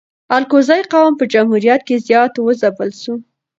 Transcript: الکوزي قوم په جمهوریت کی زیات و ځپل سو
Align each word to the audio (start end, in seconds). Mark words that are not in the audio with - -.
الکوزي 0.35 0.81
قوم 0.93 1.13
په 1.19 1.25
جمهوریت 1.33 1.81
کی 1.87 1.95
زیات 2.07 2.33
و 2.39 2.45
ځپل 2.61 2.89
سو 3.01 3.13